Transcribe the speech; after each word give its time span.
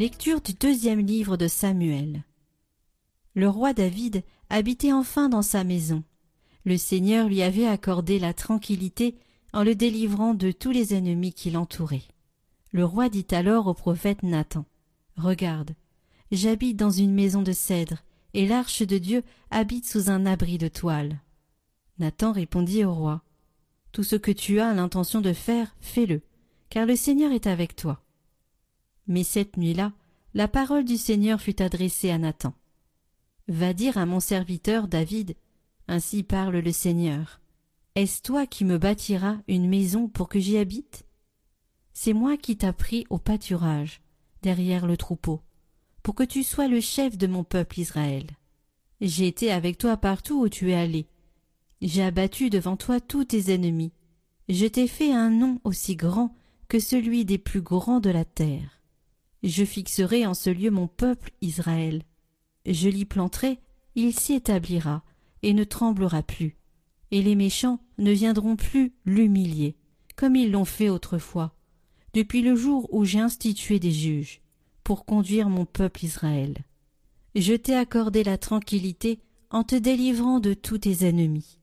Lecture 0.00 0.40
du 0.40 0.54
deuxième 0.54 1.00
livre 1.00 1.36
de 1.36 1.46
Samuel. 1.46 2.24
Le 3.34 3.50
roi 3.50 3.74
David 3.74 4.24
habitait 4.48 4.94
enfin 4.94 5.28
dans 5.28 5.42
sa 5.42 5.62
maison. 5.62 6.04
Le 6.64 6.78
Seigneur 6.78 7.28
lui 7.28 7.42
avait 7.42 7.66
accordé 7.66 8.18
la 8.18 8.32
tranquillité 8.32 9.18
en 9.52 9.62
le 9.62 9.74
délivrant 9.74 10.32
de 10.32 10.52
tous 10.52 10.70
les 10.70 10.94
ennemis 10.94 11.34
qui 11.34 11.50
l'entouraient. 11.50 12.08
Le 12.72 12.82
roi 12.82 13.10
dit 13.10 13.26
alors 13.30 13.66
au 13.66 13.74
prophète 13.74 14.22
Nathan 14.22 14.64
Regarde, 15.18 15.74
j'habite 16.32 16.78
dans 16.78 16.88
une 16.90 17.12
maison 17.12 17.42
de 17.42 17.52
cèdre, 17.52 17.98
et 18.32 18.46
l'arche 18.46 18.80
de 18.80 18.96
Dieu 18.96 19.22
habite 19.50 19.86
sous 19.86 20.08
un 20.08 20.24
abri 20.24 20.56
de 20.56 20.68
toile. 20.68 21.20
Nathan 21.98 22.32
répondit 22.32 22.86
au 22.86 22.94
roi 22.94 23.22
Tout 23.92 24.04
ce 24.04 24.16
que 24.16 24.32
tu 24.32 24.60
as 24.60 24.72
l'intention 24.72 25.20
de 25.20 25.34
faire, 25.34 25.76
fais-le, 25.82 26.22
car 26.70 26.86
le 26.86 26.96
Seigneur 26.96 27.32
est 27.32 27.46
avec 27.46 27.76
toi. 27.76 28.02
Mais 29.06 29.24
cette 29.24 29.56
nuit-là, 29.56 29.92
la 30.34 30.48
parole 30.48 30.84
du 30.84 30.96
Seigneur 30.96 31.40
fut 31.40 31.60
adressée 31.60 32.10
à 32.10 32.18
Nathan. 32.18 32.54
Va 33.48 33.72
dire 33.72 33.98
à 33.98 34.06
mon 34.06 34.20
serviteur 34.20 34.86
David, 34.86 35.34
Ainsi 35.88 36.22
parle 36.22 36.58
le 36.58 36.72
Seigneur. 36.72 37.40
Est-ce 37.96 38.22
toi 38.22 38.46
qui 38.46 38.64
me 38.64 38.78
bâtiras 38.78 39.38
une 39.48 39.68
maison 39.68 40.08
pour 40.08 40.28
que 40.28 40.38
j'y 40.38 40.56
habite? 40.56 41.04
C'est 41.92 42.12
moi 42.12 42.36
qui 42.36 42.56
t'ai 42.56 42.72
pris 42.72 43.06
au 43.10 43.18
pâturage, 43.18 44.00
derrière 44.42 44.86
le 44.86 44.96
troupeau, 44.96 45.42
pour 46.04 46.14
que 46.14 46.22
tu 46.22 46.44
sois 46.44 46.68
le 46.68 46.80
chef 46.80 47.18
de 47.18 47.26
mon 47.26 47.42
peuple 47.42 47.80
Israël. 47.80 48.26
J'ai 49.00 49.26
été 49.26 49.50
avec 49.50 49.78
toi 49.78 49.96
partout 49.96 50.42
où 50.42 50.48
tu 50.48 50.70
es 50.70 50.74
allé. 50.74 51.08
J'ai 51.82 52.02
abattu 52.02 52.50
devant 52.50 52.76
toi 52.76 53.00
tous 53.00 53.24
tes 53.24 53.52
ennemis. 53.52 53.92
Je 54.48 54.66
t'ai 54.66 54.86
fait 54.86 55.12
un 55.12 55.30
nom 55.30 55.60
aussi 55.64 55.96
grand 55.96 56.34
que 56.68 56.78
celui 56.78 57.24
des 57.24 57.38
plus 57.38 57.62
grands 57.62 58.00
de 58.00 58.10
la 58.10 58.24
terre. 58.24 58.79
Je 59.42 59.64
fixerai 59.64 60.26
en 60.26 60.34
ce 60.34 60.50
lieu 60.50 60.70
mon 60.70 60.86
peuple 60.86 61.30
Israël. 61.40 62.02
Je 62.66 62.88
l'y 62.88 63.04
planterai, 63.04 63.58
il 63.94 64.12
s'y 64.12 64.34
établira, 64.34 65.02
et 65.42 65.54
ne 65.54 65.64
tremblera 65.64 66.22
plus. 66.22 66.56
Et 67.10 67.22
les 67.22 67.34
méchants 67.34 67.80
ne 67.98 68.12
viendront 68.12 68.56
plus 68.56 68.92
l'humilier, 69.04 69.76
comme 70.16 70.36
ils 70.36 70.50
l'ont 70.50 70.66
fait 70.66 70.90
autrefois, 70.90 71.54
depuis 72.12 72.42
le 72.42 72.54
jour 72.54 72.92
où 72.92 73.04
j'ai 73.04 73.20
institué 73.20 73.78
des 73.78 73.92
juges, 73.92 74.42
pour 74.84 75.04
conduire 75.04 75.48
mon 75.48 75.64
peuple 75.64 76.04
Israël. 76.04 76.58
Je 77.34 77.54
t'ai 77.54 77.74
accordé 77.74 78.24
la 78.24 78.38
tranquillité 78.38 79.20
en 79.50 79.64
te 79.64 79.76
délivrant 79.76 80.40
de 80.40 80.52
tous 80.54 80.78
tes 80.78 81.06
ennemis. 81.06 81.58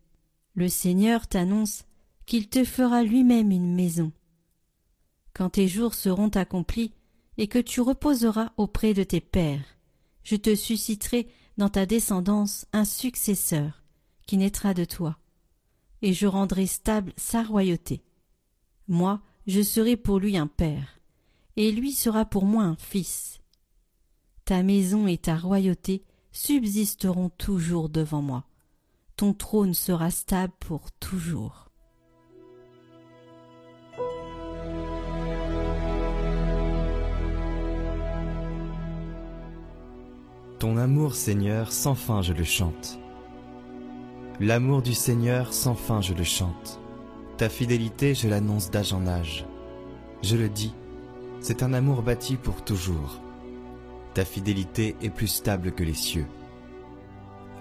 Le 0.56 0.70
Seigneur 0.70 1.28
t'annonce 1.28 1.84
qu'il 2.26 2.50
te 2.50 2.64
fera 2.64 3.04
lui-même 3.04 3.52
une 3.52 3.76
maison. 3.76 4.12
Quand 5.34 5.52
tes 5.52 5.68
jours 5.68 5.94
seront 5.94 6.30
accomplis, 6.30 6.94
et 7.38 7.48
que 7.48 7.60
tu 7.60 7.82
reposeras 7.82 8.52
auprès 8.58 8.94
de 8.94 9.04
tes 9.04 9.22
pères. 9.22 9.78
Je 10.24 10.36
te 10.36 10.56
susciterai 10.56 11.28
dans 11.58 11.70
ta 11.70 11.86
descendance 11.86 12.66
un 12.74 12.86
successeur 12.86 13.84
qui 14.26 14.38
naîtra 14.38 14.74
de 14.74 14.86
toi, 14.86 15.18
et 16.02 16.14
je 16.14 16.28
rendrai 16.28 16.68
stable 16.68 17.14
sa 17.16 17.44
royauté. 17.44 18.04
Moi, 18.88 19.22
je 19.48 19.62
serai 19.62 19.96
pour 19.96 20.20
lui 20.20 20.38
un 20.38 20.48
père, 20.48 21.00
et 21.56 21.72
lui 21.72 21.94
sera 21.94 22.26
pour 22.26 22.46
moi 22.46 22.64
un 22.64 22.76
fils. 22.76 23.42
Ta 24.46 24.64
maison 24.64 25.08
et 25.08 25.18
ta 25.18 25.38
royauté 25.38 26.04
subsisteront 26.32 27.30
toujours 27.30 27.90
devant 27.90 28.22
moi. 28.22 28.46
Ton 29.16 29.34
trône 29.34 29.74
sera 29.74 30.12
stable 30.12 30.54
pour 30.60 30.92
toujours. 30.92 31.67
Ton 40.68 40.76
amour, 40.76 41.16
Seigneur, 41.16 41.72
sans 41.72 41.96
fin 41.96 42.22
je 42.22 42.34
le 42.34 42.44
chante. 42.44 43.00
L'amour 44.42 44.82
du 44.82 44.94
Seigneur, 44.94 45.54
sans 45.54 45.76
fin 45.76 46.02
je 46.02 46.14
le 46.14 46.26
chante. 46.26 46.82
Ta 47.38 47.48
fidélité, 47.48 48.14
je 48.14 48.28
l'annonce 48.28 48.70
d'âge 48.70 48.92
en 48.92 49.08
âge. 49.08 49.46
Je 50.24 50.36
le 50.36 50.50
dis, 50.50 50.74
c'est 51.40 51.64
un 51.64 51.72
amour 51.72 52.02
bâti 52.02 52.36
pour 52.36 52.66
toujours. 52.66 53.22
Ta 54.14 54.26
fidélité 54.26 54.98
est 55.02 55.10
plus 55.10 55.30
stable 55.30 55.72
que 55.72 55.86
les 55.86 55.94
cieux. 55.94 56.28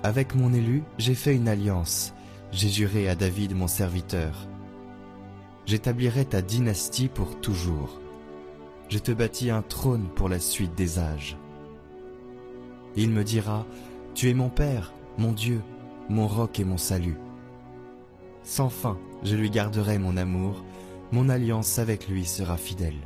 Avec 0.02 0.34
mon 0.34 0.52
élu, 0.52 0.82
j'ai 0.98 1.14
fait 1.14 1.36
une 1.36 1.46
alliance. 1.46 2.12
J'ai 2.50 2.70
juré 2.70 3.08
à 3.08 3.14
David 3.14 3.54
mon 3.54 3.68
serviteur. 3.68 4.48
J'établirai 5.64 6.24
ta 6.24 6.42
dynastie 6.42 7.06
pour 7.06 7.40
toujours. 7.40 8.00
Je 8.88 8.98
te 8.98 9.12
bâtis 9.12 9.50
un 9.50 9.62
trône 9.62 10.08
pour 10.16 10.28
la 10.28 10.40
suite 10.40 10.74
des 10.74 10.98
âges. 10.98 11.36
Il 12.96 13.10
me 13.10 13.24
dira, 13.24 13.66
Tu 14.14 14.30
es 14.30 14.34
mon 14.34 14.48
Père, 14.48 14.92
mon 15.18 15.32
Dieu, 15.32 15.60
mon 16.08 16.26
roc 16.26 16.58
et 16.60 16.64
mon 16.64 16.78
salut. 16.78 17.18
Sans 18.42 18.70
fin, 18.70 18.98
je 19.22 19.36
lui 19.36 19.50
garderai 19.50 19.98
mon 19.98 20.16
amour, 20.16 20.64
mon 21.12 21.28
alliance 21.28 21.78
avec 21.78 22.08
lui 22.08 22.24
sera 22.24 22.56
fidèle. 22.56 22.96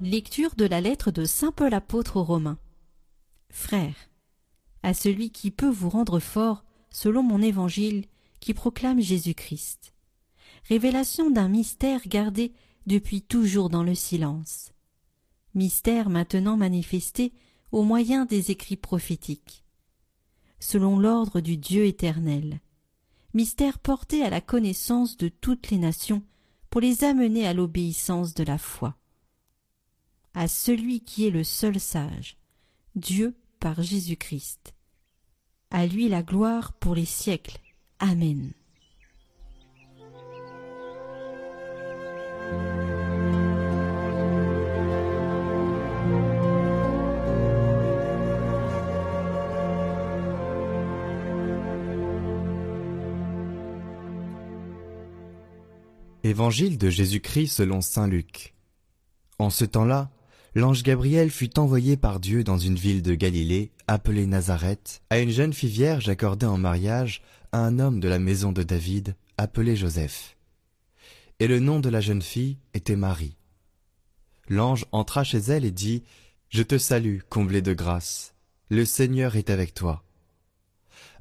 Lecture 0.00 0.54
de 0.56 0.64
la 0.64 0.80
lettre 0.80 1.10
de 1.10 1.24
Saint 1.24 1.52
Paul 1.52 1.74
apôtre 1.74 2.16
aux 2.16 2.24
Romains. 2.24 2.58
Frères, 3.50 4.08
à 4.82 4.94
celui 4.94 5.30
qui 5.30 5.50
peut 5.50 5.68
vous 5.68 5.90
rendre 5.90 6.20
fort 6.20 6.64
selon 6.90 7.22
mon 7.22 7.42
évangile 7.42 8.06
qui 8.40 8.54
proclame 8.54 9.00
Jésus-Christ 9.00 9.92
révélation 10.64 11.30
d'un 11.30 11.48
mystère 11.48 12.06
gardé 12.06 12.52
depuis 12.86 13.22
toujours 13.22 13.70
dans 13.70 13.82
le 13.82 13.94
silence. 13.94 14.72
Mystère 15.54 16.10
maintenant 16.10 16.56
manifesté 16.56 17.32
au 17.72 17.82
moyen 17.82 18.24
des 18.24 18.50
écrits 18.50 18.76
prophétiques. 18.76 19.64
Selon 20.58 20.98
l'ordre 20.98 21.40
du 21.40 21.56
Dieu 21.56 21.86
éternel. 21.86 22.60
Mystère 23.32 23.78
porté 23.78 24.24
à 24.24 24.30
la 24.30 24.40
connaissance 24.40 25.16
de 25.16 25.28
toutes 25.28 25.70
les 25.70 25.78
nations 25.78 26.22
pour 26.68 26.80
les 26.80 27.04
amener 27.04 27.46
à 27.46 27.54
l'obéissance 27.54 28.34
de 28.34 28.44
la 28.44 28.58
foi. 28.58 28.96
À 30.34 30.48
celui 30.48 31.00
qui 31.00 31.26
est 31.26 31.30
le 31.30 31.44
seul 31.44 31.80
sage, 31.80 32.36
Dieu 32.94 33.34
par 33.58 33.82
Jésus-Christ. 33.82 34.74
À 35.70 35.86
lui 35.86 36.08
la 36.08 36.22
gloire 36.22 36.72
pour 36.72 36.94
les 36.94 37.04
siècles. 37.04 37.58
Amen. 37.98 38.52
Évangile 56.22 56.76
de 56.76 56.90
Jésus-Christ 56.90 57.48
selon 57.48 57.80
saint 57.80 58.06
Luc. 58.06 58.54
En 59.38 59.48
ce 59.48 59.64
temps-là, 59.64 60.10
l'ange 60.54 60.82
Gabriel 60.82 61.30
fut 61.30 61.58
envoyé 61.58 61.96
par 61.96 62.20
Dieu 62.20 62.44
dans 62.44 62.58
une 62.58 62.74
ville 62.74 63.00
de 63.00 63.14
Galilée, 63.14 63.72
appelée 63.86 64.26
Nazareth, 64.26 65.00
à 65.08 65.18
une 65.18 65.30
jeune 65.30 65.54
fille 65.54 65.70
vierge 65.70 66.10
accordée 66.10 66.44
en 66.44 66.58
mariage 66.58 67.22
à 67.52 67.60
un 67.60 67.78
homme 67.78 68.00
de 68.00 68.08
la 68.08 68.18
maison 68.18 68.52
de 68.52 68.62
David, 68.62 69.16
appelé 69.38 69.76
Joseph. 69.76 70.36
Et 71.38 71.46
le 71.46 71.58
nom 71.58 71.80
de 71.80 71.88
la 71.88 72.02
jeune 72.02 72.20
fille 72.20 72.58
était 72.74 72.96
Marie. 72.96 73.38
L'ange 74.46 74.84
entra 74.92 75.24
chez 75.24 75.38
elle 75.38 75.64
et 75.64 75.70
dit, 75.70 76.02
Je 76.50 76.62
te 76.62 76.76
salue, 76.76 77.20
comblée 77.30 77.62
de 77.62 77.72
grâce, 77.72 78.34
le 78.68 78.84
Seigneur 78.84 79.36
est 79.36 79.48
avec 79.48 79.72
toi. 79.72 80.04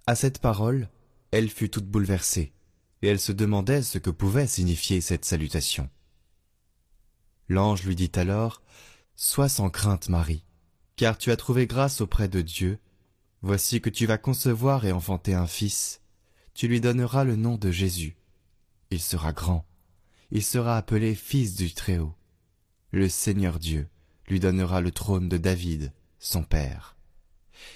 À 0.07 0.15
cette 0.15 0.39
parole, 0.39 0.89
elle 1.31 1.49
fut 1.49 1.69
toute 1.69 1.85
bouleversée 1.85 2.51
et 3.01 3.07
elle 3.07 3.19
se 3.19 3.31
demandait 3.31 3.81
ce 3.81 3.97
que 3.97 4.09
pouvait 4.09 4.47
signifier 4.47 5.01
cette 5.01 5.25
salutation. 5.25 5.89
L'ange 7.47 7.83
lui 7.83 7.95
dit 7.95 8.11
alors, 8.15 8.61
Sois 9.15 9.49
sans 9.49 9.69
crainte, 9.69 10.09
Marie, 10.09 10.45
car 10.95 11.17
tu 11.17 11.31
as 11.31 11.35
trouvé 11.35 11.67
grâce 11.67 12.01
auprès 12.01 12.29
de 12.29 12.41
Dieu. 12.41 12.79
Voici 13.41 13.81
que 13.81 13.89
tu 13.89 14.05
vas 14.05 14.17
concevoir 14.17 14.85
et 14.85 14.91
enfanter 14.91 15.33
un 15.33 15.47
fils. 15.47 16.01
Tu 16.53 16.67
lui 16.67 16.81
donneras 16.81 17.23
le 17.23 17.35
nom 17.35 17.57
de 17.57 17.71
Jésus. 17.71 18.17
Il 18.91 18.99
sera 18.99 19.33
grand. 19.33 19.65
Il 20.31 20.43
sera 20.43 20.77
appelé 20.77 21.15
Fils 21.15 21.55
du 21.55 21.73
Très-Haut. 21.73 22.15
Le 22.91 23.09
Seigneur 23.09 23.59
Dieu 23.59 23.87
lui 24.27 24.39
donnera 24.39 24.81
le 24.81 24.91
trône 24.91 25.27
de 25.27 25.37
David, 25.37 25.91
son 26.19 26.43
père. 26.43 26.95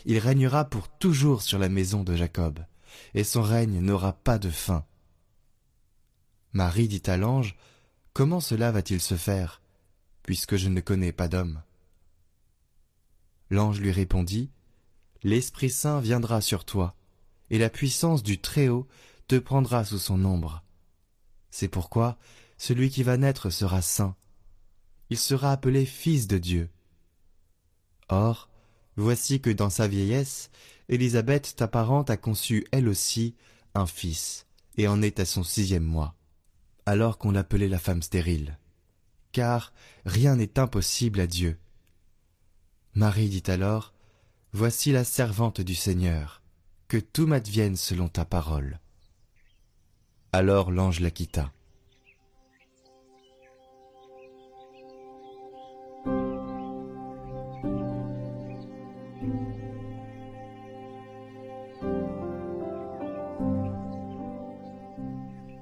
Il 0.05 0.19
régnera 0.19 0.65
pour 0.65 0.89
toujours 0.89 1.41
sur 1.41 1.59
la 1.59 1.69
maison 1.69 2.03
de 2.03 2.15
Jacob, 2.15 2.65
et 3.13 3.23
son 3.23 3.41
règne 3.41 3.79
n'aura 3.79 4.13
pas 4.13 4.37
de 4.37 4.49
fin. 4.49 4.85
Marie 6.53 6.87
dit 6.87 7.03
à 7.07 7.17
l'ange, 7.17 7.55
Comment 8.13 8.39
cela 8.39 8.71
va-t-il 8.71 9.01
se 9.01 9.15
faire, 9.15 9.61
puisque 10.21 10.55
je 10.55 10.69
ne 10.69 10.81
connais 10.81 11.11
pas 11.11 11.27
d'homme? 11.27 11.61
L'ange 13.49 13.79
lui 13.79 13.91
répondit, 13.91 14.51
L'Esprit 15.23 15.71
Saint 15.71 15.99
viendra 15.99 16.41
sur 16.41 16.63
toi, 16.63 16.95
et 17.49 17.57
la 17.57 17.69
puissance 17.69 18.23
du 18.23 18.39
Très-Haut 18.39 18.87
te 19.27 19.37
prendra 19.37 19.83
sous 19.83 19.97
son 19.97 20.23
ombre. 20.25 20.63
C'est 21.49 21.67
pourquoi 21.67 22.17
celui 22.57 22.89
qui 22.89 23.03
va 23.03 23.17
naître 23.17 23.49
sera 23.49 23.81
saint. 23.81 24.15
Il 25.09 25.17
sera 25.17 25.51
appelé 25.51 25.85
Fils 25.85 26.27
de 26.27 26.37
Dieu. 26.37 26.69
Or, 28.09 28.49
voici 28.95 29.41
que 29.41 29.49
dans 29.49 29.69
sa 29.69 29.87
vieillesse, 29.87 30.49
Élisabeth, 30.89 31.55
ta 31.55 31.67
parente, 31.67 32.09
a 32.09 32.17
conçu 32.17 32.65
elle 32.71 32.87
aussi 32.87 33.35
un 33.73 33.85
fils, 33.85 34.45
et 34.77 34.87
en 34.87 35.01
est 35.01 35.19
à 35.19 35.25
son 35.25 35.43
sixième 35.43 35.83
mois, 35.83 36.15
alors 36.85 37.17
qu'on 37.17 37.31
l'appelait 37.31 37.69
la 37.69 37.79
femme 37.79 38.01
stérile. 38.01 38.57
Car 39.31 39.73
rien 40.05 40.35
n'est 40.35 40.59
impossible 40.59 41.19
à 41.19 41.27
Dieu. 41.27 41.57
Marie 42.93 43.29
dit 43.29 43.43
alors, 43.51 43.93
Voici 44.55 44.91
la 44.91 45.03
servante 45.03 45.61
du 45.61 45.73
Seigneur, 45.73 46.43
que 46.87 46.97
tout 46.97 47.25
m'advienne 47.25 47.75
selon 47.75 48.07
ta 48.07 48.23
parole. 48.23 48.79
Alors 50.31 50.71
l'ange 50.71 50.99
la 50.99 51.09
quitta. 51.09 51.51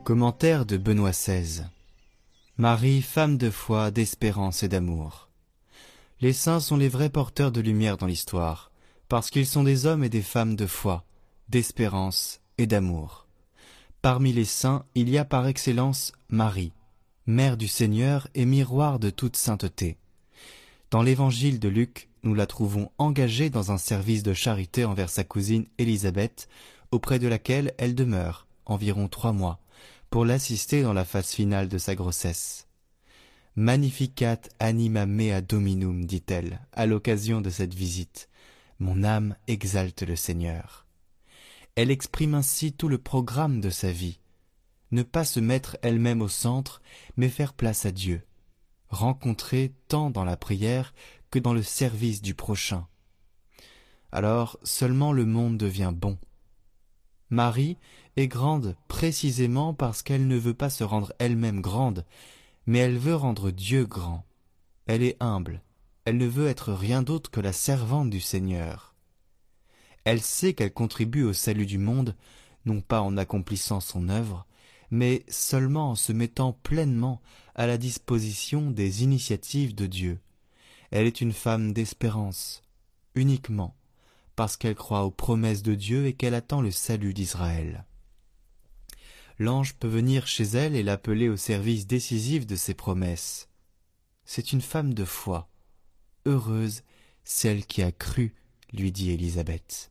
Commentaire 0.04 0.66
de 0.66 0.78
Benoît 0.78 1.12
XVI 1.12 1.62
Marie, 2.58 3.04
femme 3.04 3.38
de 3.38 3.52
foi, 3.52 3.92
d'espérance 3.92 4.64
et 4.64 4.68
d'amour. 4.68 5.30
Les 6.22 6.34
saints 6.34 6.60
sont 6.60 6.76
les 6.76 6.90
vrais 6.90 7.12
porteurs 7.12 7.52
de 7.52 7.62
lumière 7.62 7.98
dans 7.98 8.08
l'histoire, 8.08 8.72
parce 9.10 9.30
qu'ils 9.30 9.46
sont 9.46 9.64
des 9.64 9.86
hommes 9.86 10.04
et 10.04 10.10
des 10.10 10.24
femmes 10.24 10.56
de 10.56 10.66
foi, 10.66 11.06
d'espérance 11.50 12.42
et 12.58 12.66
d'amour. 12.66 13.28
Parmi 14.02 14.34
les 14.34 14.46
saints, 14.46 14.86
il 14.96 15.08
y 15.08 15.20
a 15.20 15.26
par 15.26 15.46
excellence 15.46 16.14
Marie, 16.30 16.74
mère 17.28 17.56
du 17.56 17.68
Seigneur 17.68 18.28
et 18.34 18.46
miroir 18.46 18.98
de 18.98 19.12
toute 19.12 19.38
sainteté. 19.38 19.98
Dans 20.90 21.04
l'évangile 21.04 21.60
de 21.60 21.70
Luc, 21.70 22.10
nous 22.24 22.34
la 22.34 22.48
trouvons 22.48 22.90
engagée 22.98 23.52
dans 23.52 23.72
un 23.72 23.78
service 23.78 24.24
de 24.24 24.34
charité 24.34 24.84
envers 24.84 25.12
sa 25.12 25.24
cousine 25.24 25.68
Élisabeth, 25.78 26.50
auprès 26.90 27.20
de 27.20 27.28
laquelle 27.28 27.76
elle 27.78 27.94
demeure 27.94 28.48
environ 28.66 29.08
trois 29.08 29.34
mois, 29.34 29.60
pour 30.10 30.26
l'assister 30.26 30.84
dans 30.84 30.94
la 30.94 31.06
phase 31.06 31.32
finale 31.32 31.68
de 31.68 31.78
sa 31.78 31.96
grossesse. 31.96 32.68
Magnificat 33.56 34.40
anima 34.60 35.06
mea 35.06 35.42
dominum, 35.42 36.06
dit-elle, 36.06 36.62
à 36.72 36.86
l'occasion 36.86 37.42
de 37.42 37.50
cette 37.50 37.74
visite. 37.74 38.30
Mon 38.80 39.04
âme 39.04 39.36
exalte 39.48 40.04
le 40.04 40.16
Seigneur. 40.16 40.86
Elle 41.76 41.92
exprime 41.92 42.34
ainsi 42.34 42.74
tout 42.74 42.88
le 42.88 42.98
programme 42.98 43.62
de 43.62 43.70
sa 43.70 43.92
vie. 43.92 44.20
Ne 44.92 45.04
pas 45.04 45.24
se 45.24 45.40
mettre 45.40 45.78
elle-même 45.82 46.22
au 46.22 46.28
centre, 46.28 46.82
mais 47.16 47.30
faire 47.30 47.54
place 47.54 47.86
à 47.86 47.92
Dieu. 47.92 48.24
Rencontrer 48.90 49.74
tant 49.88 50.10
dans 50.10 50.26
la 50.26 50.36
prière 50.36 50.94
que 51.30 51.40
dans 51.40 51.54
le 51.54 51.64
service 51.64 52.22
du 52.22 52.34
prochain. 52.34 52.88
Alors 54.12 54.60
seulement 54.64 55.14
le 55.14 55.26
monde 55.26 55.58
devient 55.58 55.94
bon. 55.96 56.18
Marie 57.32 57.78
est 58.18 58.28
grande 58.28 58.76
précisément 58.90 59.74
parce 59.74 60.02
qu'elle 60.04 60.28
ne 60.28 60.38
veut 60.38 60.54
pas 60.54 60.70
se 60.70 60.84
rendre 60.84 61.14
elle-même 61.18 61.62
grande, 61.62 62.06
mais 62.66 62.80
elle 62.80 62.98
veut 62.98 63.16
rendre 63.16 63.52
Dieu 63.52 63.86
grand. 63.86 64.26
Elle 64.86 65.02
est 65.02 65.16
humble, 65.22 65.62
elle 66.04 66.18
ne 66.18 66.28
veut 66.28 66.48
être 66.48 66.74
rien 66.74 67.04
d'autre 67.04 67.32
que 67.32 67.40
la 67.40 67.54
servante 67.54 68.10
du 68.10 68.20
Seigneur. 68.20 68.96
Elle 70.04 70.22
sait 70.22 70.54
qu'elle 70.54 70.74
contribue 70.74 71.24
au 71.24 71.32
salut 71.32 71.66
du 71.66 71.78
monde, 71.78 72.18
non 72.66 72.82
pas 72.82 73.02
en 73.02 73.16
accomplissant 73.16 73.80
son 73.80 74.10
œuvre, 74.10 74.46
mais 74.90 75.24
seulement 75.30 75.92
en 75.92 75.96
se 75.96 76.12
mettant 76.12 76.52
pleinement 76.52 77.22
à 77.56 77.66
la 77.66 77.78
disposition 77.78 78.72
des 78.72 79.04
initiatives 79.04 79.74
de 79.74 79.86
Dieu. 79.86 80.20
Elle 80.90 81.08
est 81.08 81.22
une 81.22 81.32
femme 81.32 81.72
d'espérance, 81.72 82.62
uniquement, 83.16 83.74
qu'elle 84.48 84.76
croit 84.76 85.04
aux 85.04 85.12
promesses 85.12 85.64
de 85.64 85.76
Dieu 85.76 86.06
et 86.06 86.14
qu'elle 86.14 86.34
attend 86.34 86.62
le 86.62 86.72
salut 86.72 87.14
d'Israël. 87.14 87.86
L'ange 89.40 89.76
peut 89.76 89.88
venir 89.88 90.28
chez 90.28 90.44
elle 90.44 90.76
et 90.76 90.84
l'appeler 90.84 91.30
au 91.30 91.38
service 91.38 91.88
décisif 91.88 92.46
de 92.46 92.56
ses 92.56 92.74
promesses. 92.74 93.50
C'est 94.26 94.52
une 94.52 94.62
femme 94.62 94.94
de 94.94 95.06
foi. 95.06 95.50
Heureuse 96.26 96.84
celle 97.24 97.66
qui 97.66 97.82
a 97.82 97.92
cru, 97.92 98.34
lui 98.74 98.92
dit 98.92 99.12
Élisabeth. 99.12 99.91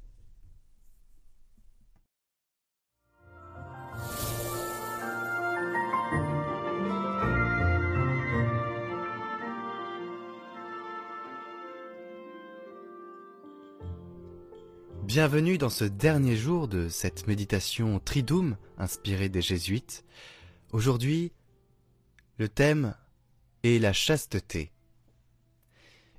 Bienvenue 15.12 15.59
dans 15.59 15.71
ce 15.71 15.83
dernier 15.83 16.37
jour 16.37 16.69
de 16.69 16.89
cette 16.89 17.27
méditation 17.27 17.99
Tridoum 17.99 18.57
inspirée 18.79 19.29
des 19.29 19.43
jésuites. 19.43 20.05
Aujourd'hui, 20.71 21.33
le 22.39 22.49
thème 22.49 22.95
est 23.65 23.81
la 23.81 23.93
chasteté. 23.93 24.71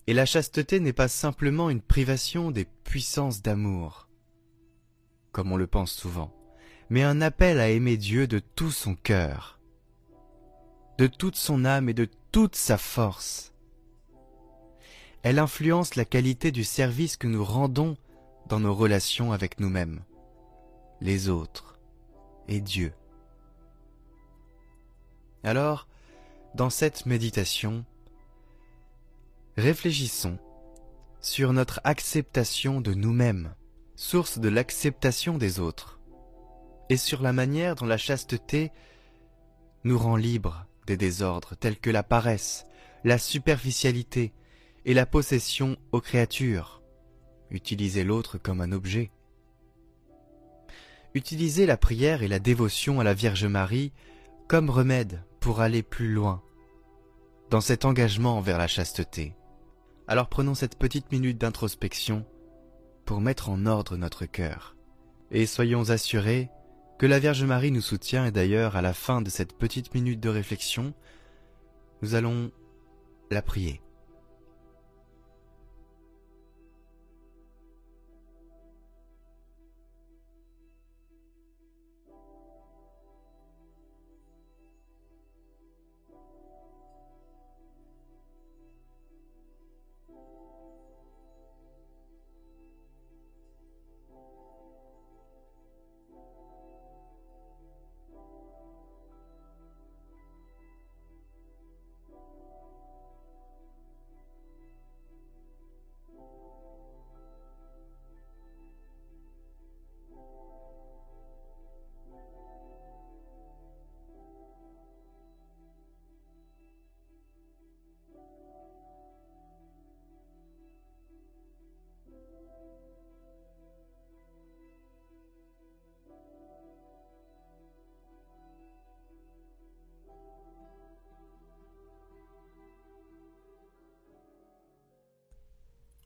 Et 0.08 0.14
la 0.14 0.26
chasteté 0.26 0.82
n'est 0.82 0.92
pas 0.92 1.08
simplement 1.08 1.70
une 1.70 1.80
privation 1.80 2.52
des 2.52 2.66
puissances 2.66 3.42
d'amour, 3.42 4.10
comme 5.32 5.54
on 5.54 5.58
le 5.58 5.68
pense 5.68 5.94
souvent, 5.94 6.36
mais 6.90 7.02
un 7.02 7.22
appel 7.22 7.62
à 7.62 7.70
aimer 7.70 7.96
Dieu 7.96 8.28
de 8.28 8.40
tout 8.40 8.72
son 8.72 8.96
cœur, 8.96 9.62
de 10.98 11.08
toute 11.08 11.38
son 11.38 11.64
âme 11.64 11.88
et 11.88 11.94
de 11.94 12.10
toute 12.34 12.58
sa 12.58 12.78
force. 12.78 13.54
Elle 15.24 15.40
influence 15.40 15.96
la 15.96 16.04
qualité 16.04 16.52
du 16.52 16.66
service 16.66 17.16
que 17.16 17.28
nous 17.28 17.45
rendons 17.45 17.95
dans 18.52 18.60
nos 18.60 18.76
relations 18.76 19.31
avec 19.31 19.62
nous-mêmes, 19.62 20.02
les 21.00 21.30
autres 21.30 21.80
et 22.50 22.60
Dieu. 22.60 22.92
Alors, 25.46 25.88
dans 26.54 26.70
cette 26.70 27.06
méditation, 27.06 27.86
réfléchissons 29.56 30.38
sur 31.22 31.54
notre 31.54 31.80
acceptation 31.86 32.81
de 32.81 32.94
nous-mêmes, 32.94 33.56
source 33.96 34.38
de 34.38 34.50
l'acceptation 34.50 35.38
des 35.38 35.62
autres, 35.62 36.02
et 36.90 36.98
sur 36.98 37.22
la 37.22 37.31
manière 37.31 37.76
dont 37.76 37.86
la 37.86 37.98
chasteté 37.98 38.74
nous 39.86 39.98
rend 39.98 40.18
libres 40.18 40.66
des 40.88 40.98
désordres 40.98 41.56
tels 41.56 41.80
que 41.80 41.90
la 41.90 42.04
paresse, 42.04 42.66
la 43.06 43.18
superficialité 43.18 44.34
et 44.84 44.94
la 44.94 45.06
possession 45.06 45.78
aux 45.94 46.02
créatures 46.02 46.81
utiliser 47.52 48.04
l'autre 48.04 48.38
comme 48.38 48.62
un 48.62 48.72
objet. 48.72 49.12
Utiliser 51.14 51.66
la 51.66 51.78
prière 51.78 52.24
et 52.24 52.28
la 52.28 52.40
dévotion 52.40 53.00
à 53.00 53.04
la 53.04 53.14
Vierge 53.14 53.46
Marie 53.46 53.92
comme 54.48 54.70
remède 54.70 55.24
pour 55.40 55.62
aller 55.62 55.84
plus 55.84 56.12
loin 56.12 56.42
dans 57.50 57.62
cet 57.62 57.84
engagement 57.84 58.38
envers 58.38 58.58
la 58.58 58.68
chasteté. 58.68 59.36
Alors 60.08 60.30
prenons 60.30 60.56
cette 60.56 60.78
petite 60.78 61.12
minute 61.12 61.38
d'introspection 61.38 62.26
pour 63.06 63.20
mettre 63.20 63.50
en 63.50 63.66
ordre 63.66 63.98
notre 63.98 64.26
cœur. 64.26 64.76
Et 65.31 65.46
soyons 65.46 65.90
assurés 65.90 66.50
que 66.98 67.06
la 67.06 67.20
Vierge 67.20 67.44
Marie 67.44 67.72
nous 67.72 67.81
soutient 67.81 68.26
et 68.26 68.31
d'ailleurs 68.31 68.76
à 68.76 68.81
la 68.81 68.94
fin 68.94 69.22
de 69.22 69.30
cette 69.30 69.58
petite 69.58 69.94
minute 69.94 70.20
de 70.20 70.30
réflexion, 70.30 70.94
nous 72.02 72.16
allons 72.16 72.52
la 73.31 73.42
prier. 73.42 73.81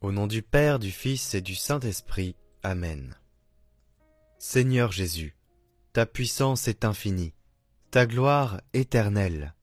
Au 0.06 0.12
nom 0.12 0.28
du 0.28 0.44
Père, 0.44 0.78
du 0.78 0.92
Fils 0.92 1.34
et 1.34 1.42
du 1.42 1.56
Saint-Esprit. 1.56 2.36
Amen. 2.62 3.16
Seigneur 4.38 4.92
Jésus, 4.92 5.36
ta 5.94 6.06
puissance 6.06 6.68
est 6.68 6.86
infinie, 6.86 7.34
ta 7.90 8.06
gloire 8.06 8.62
éternelle. 8.74 9.56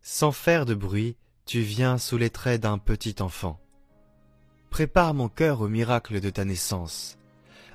Sans 0.00 0.30
faire 0.30 0.66
de 0.66 0.74
bruit, 0.74 1.16
tu 1.46 1.62
viens 1.62 1.98
sous 1.98 2.16
les 2.16 2.30
traits 2.30 2.60
d'un 2.60 2.78
petit 2.78 3.16
enfant. 3.18 3.58
Prépare 4.70 5.14
mon 5.14 5.28
cœur 5.28 5.60
au 5.60 5.68
miracle 5.68 6.20
de 6.20 6.30
ta 6.30 6.44
naissance. 6.44 7.18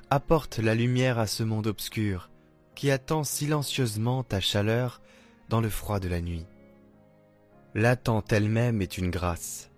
Apporte 0.08 0.60
la 0.60 0.74
lumière 0.74 1.18
à 1.18 1.26
ce 1.26 1.42
monde 1.42 1.66
obscur 1.66 2.30
qui 2.74 2.90
attend 2.90 3.22
silencieusement 3.22 4.22
ta 4.22 4.40
chaleur 4.40 5.02
dans 5.50 5.60
le 5.60 5.68
froid 5.68 6.00
de 6.00 6.08
la 6.08 6.22
nuit. 6.22 6.46
L'attente 7.74 8.32
elle-même 8.32 8.80
est 8.80 8.96
une 8.96 9.10
grâce 9.10 9.68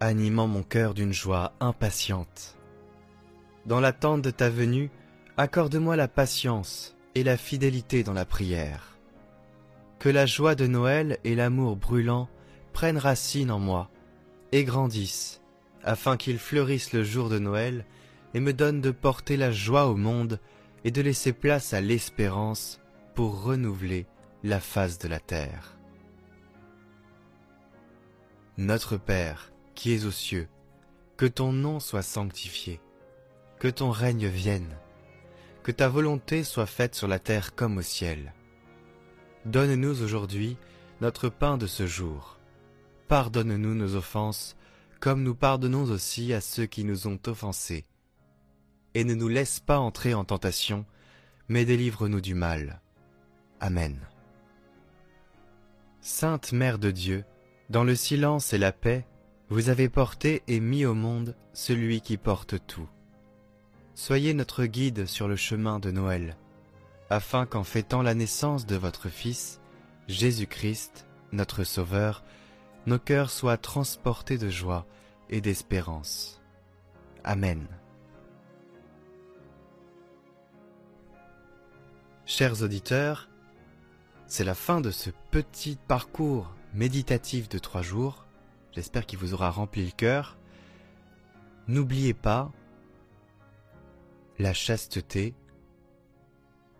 animant 0.00 0.46
mon 0.46 0.62
cœur 0.62 0.94
d'une 0.94 1.12
joie 1.12 1.52
impatiente. 1.60 2.56
Dans 3.66 3.80
l'attente 3.80 4.22
de 4.22 4.30
ta 4.30 4.48
venue, 4.48 4.90
accorde-moi 5.36 5.94
la 5.94 6.08
patience 6.08 6.96
et 7.14 7.22
la 7.22 7.36
fidélité 7.36 8.02
dans 8.02 8.14
la 8.14 8.24
prière. 8.24 8.98
Que 9.98 10.08
la 10.08 10.24
joie 10.24 10.54
de 10.54 10.66
Noël 10.66 11.18
et 11.24 11.34
l'amour 11.34 11.76
brûlant 11.76 12.28
prennent 12.72 12.98
racine 12.98 13.50
en 13.50 13.58
moi 13.58 13.90
et 14.52 14.64
grandissent, 14.64 15.42
afin 15.84 16.16
qu'ils 16.16 16.38
fleurissent 16.38 16.94
le 16.94 17.04
jour 17.04 17.28
de 17.28 17.38
Noël 17.38 17.84
et 18.32 18.40
me 18.40 18.54
donnent 18.54 18.80
de 18.80 18.90
porter 18.90 19.36
la 19.36 19.52
joie 19.52 19.86
au 19.86 19.96
monde 19.96 20.40
et 20.84 20.90
de 20.90 21.02
laisser 21.02 21.34
place 21.34 21.74
à 21.74 21.82
l'espérance 21.82 22.80
pour 23.14 23.42
renouveler 23.42 24.06
la 24.42 24.60
face 24.60 24.98
de 24.98 25.08
la 25.08 25.20
terre. 25.20 25.76
Notre 28.56 28.96
Père, 28.96 29.49
qui 29.80 29.94
es 29.94 30.04
aux 30.04 30.10
cieux, 30.10 30.46
que 31.16 31.24
ton 31.24 31.54
nom 31.54 31.80
soit 31.80 32.02
sanctifié, 32.02 32.82
que 33.58 33.68
ton 33.68 33.90
règne 33.90 34.26
vienne, 34.26 34.76
que 35.62 35.72
ta 35.72 35.88
volonté 35.88 36.44
soit 36.44 36.66
faite 36.66 36.94
sur 36.94 37.08
la 37.08 37.18
terre 37.18 37.54
comme 37.54 37.78
au 37.78 37.82
ciel. 37.82 38.34
Donne-nous 39.46 40.02
aujourd'hui 40.02 40.58
notre 41.00 41.30
pain 41.30 41.56
de 41.56 41.66
ce 41.66 41.86
jour. 41.86 42.38
Pardonne-nous 43.08 43.74
nos 43.74 43.94
offenses, 43.94 44.54
comme 45.00 45.22
nous 45.22 45.34
pardonnons 45.34 45.84
aussi 45.84 46.34
à 46.34 46.42
ceux 46.42 46.66
qui 46.66 46.84
nous 46.84 47.06
ont 47.06 47.18
offensés. 47.26 47.86
Et 48.92 49.04
ne 49.04 49.14
nous 49.14 49.28
laisse 49.28 49.60
pas 49.60 49.78
entrer 49.78 50.12
en 50.12 50.26
tentation, 50.26 50.84
mais 51.48 51.64
délivre-nous 51.64 52.20
du 52.20 52.34
mal. 52.34 52.82
Amen. 53.60 53.98
Sainte 56.02 56.52
Mère 56.52 56.78
de 56.78 56.90
Dieu, 56.90 57.24
dans 57.70 57.84
le 57.84 57.94
silence 57.94 58.52
et 58.52 58.58
la 58.58 58.72
paix, 58.72 59.06
vous 59.50 59.68
avez 59.68 59.88
porté 59.88 60.44
et 60.46 60.60
mis 60.60 60.86
au 60.86 60.94
monde 60.94 61.34
celui 61.52 62.00
qui 62.00 62.16
porte 62.16 62.64
tout. 62.68 62.88
Soyez 63.96 64.32
notre 64.32 64.64
guide 64.64 65.06
sur 65.06 65.26
le 65.26 65.34
chemin 65.34 65.80
de 65.80 65.90
Noël, 65.90 66.36
afin 67.10 67.46
qu'en 67.46 67.64
fêtant 67.64 68.02
la 68.02 68.14
naissance 68.14 68.64
de 68.64 68.76
votre 68.76 69.08
Fils, 69.08 69.60
Jésus-Christ, 70.06 71.06
notre 71.32 71.64
Sauveur, 71.64 72.22
nos 72.86 73.00
cœurs 73.00 73.30
soient 73.30 73.56
transportés 73.56 74.38
de 74.38 74.48
joie 74.48 74.86
et 75.28 75.40
d'espérance. 75.40 76.40
Amen. 77.24 77.66
Chers 82.24 82.62
auditeurs, 82.62 83.28
c'est 84.28 84.44
la 84.44 84.54
fin 84.54 84.80
de 84.80 84.92
ce 84.92 85.10
petit 85.32 85.76
parcours 85.88 86.54
méditatif 86.72 87.48
de 87.48 87.58
trois 87.58 87.82
jours 87.82 88.26
J'espère 88.72 89.06
qu'il 89.06 89.18
vous 89.18 89.34
aura 89.34 89.50
rempli 89.50 89.84
le 89.84 89.90
cœur. 89.90 90.38
N'oubliez 91.66 92.14
pas, 92.14 92.52
la 94.38 94.54
chasteté, 94.54 95.34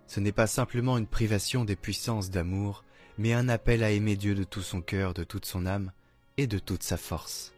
ce 0.06 0.18
n'est 0.18 0.32
pas 0.32 0.46
simplement 0.46 0.98
une 0.98 1.06
privation 1.06 1.64
des 1.64 1.76
puissances 1.76 2.30
d'amour, 2.30 2.84
mais 3.18 3.32
un 3.32 3.48
appel 3.48 3.84
à 3.84 3.90
aimer 3.90 4.16
Dieu 4.16 4.34
de 4.34 4.44
tout 4.44 4.62
son 4.62 4.80
cœur, 4.80 5.14
de 5.14 5.24
toute 5.24 5.44
son 5.44 5.66
âme 5.66 5.92
et 6.36 6.46
de 6.46 6.58
toute 6.58 6.82
sa 6.82 6.96
force. 6.96 7.52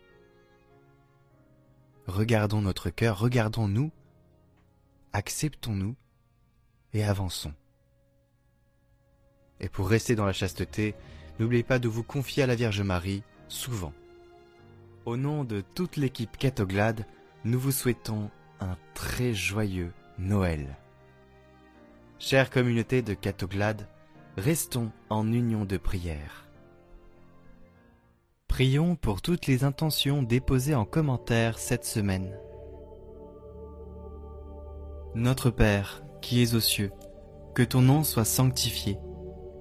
Regardons 2.07 2.61
notre 2.61 2.91
cœur, 2.91 3.19
regardons-nous, 3.19 3.93
acceptons-nous 5.13 5.95
et 6.93 7.05
avançons. 7.05 7.55
Et 9.61 9.69
pour 9.69 9.89
rester 9.89 10.17
dans 10.17 10.27
la 10.27 10.33
chasteté, 10.33 10.95
n'oubliez 11.39 11.63
pas 11.63 11.79
de 11.79 11.89
vous 11.89 12.03
confier 12.03 12.43
à 12.43 12.47
la 12.47 12.57
Vierge 12.57 12.83
Marie 12.83 13.23
souvent. 13.47 13.93
Au 15.05 15.17
nom 15.17 15.43
de 15.43 15.63
toute 15.75 15.97
l'équipe 15.97 16.37
Catoglade, 16.37 17.07
nous 17.45 17.59
vous 17.59 17.73
souhaitons 17.73 18.31
un 18.61 18.77
très 18.95 19.35
joyeux 19.35 19.93
Noël. 20.17 20.77
Chère 22.21 22.51
communauté 22.51 23.03
de 23.03 23.13
Catoglade, 23.13 23.89
restons 24.37 24.93
en 25.11 25.27
union 25.33 25.65
de 25.65 25.77
prière. 25.77 26.47
Prions 28.47 28.95
pour 28.95 29.23
toutes 29.23 29.49
les 29.49 29.65
intentions 29.65 30.23
déposées 30.23 30.77
en 30.77 30.85
commentaire 30.85 31.59
cette 31.59 31.85
semaine. 31.85 32.39
Notre 35.17 35.51
Père, 35.51 36.05
qui 36.21 36.43
es 36.43 36.55
aux 36.55 36.61
cieux, 36.61 36.93
que 37.57 37.65
ton 37.65 37.81
nom 37.81 38.05
soit 38.05 38.25
sanctifié, 38.25 38.99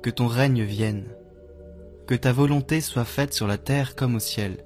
que 0.03 0.11
ton 0.11 0.27
règne 0.27 0.61
vienne, 0.61 1.15
que 2.05 2.13
ta 2.13 2.31
volonté 2.31 2.79
soit 2.79 3.05
faite 3.05 3.33
sur 3.33 3.47
la 3.47 3.57
terre 3.57 3.95
comme 3.95 4.13
au 4.13 4.19
ciel. 4.19 4.65